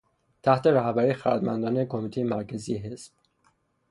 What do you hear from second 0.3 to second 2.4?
تحت رهبری خردمندانه کمیتهٔ